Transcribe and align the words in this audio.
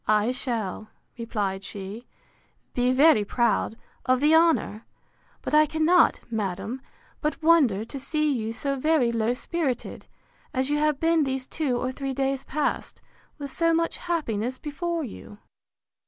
—I 0.07 0.31
shall, 0.31 0.89
replied 1.15 1.63
she, 1.63 2.07
be 2.73 2.91
very 2.91 3.23
proud 3.23 3.77
of 4.03 4.19
the 4.19 4.33
honour: 4.33 4.83
But 5.43 5.53
I 5.53 5.67
cannot, 5.67 6.21
madam, 6.31 6.81
but 7.21 7.43
wonder 7.43 7.85
to 7.85 7.99
see 7.99 8.31
you 8.33 8.51
so 8.51 8.77
very 8.79 9.11
low 9.11 9.35
spirited, 9.35 10.07
as 10.55 10.71
you 10.71 10.79
have 10.79 10.99
been 10.99 11.23
these 11.23 11.45
two 11.45 11.77
or 11.77 11.91
three 11.91 12.15
days 12.15 12.43
past, 12.43 12.99
with 13.37 13.51
so 13.51 13.75
much 13.75 13.97
happiness 13.97 14.57
before 14.57 15.03
you. 15.03 15.37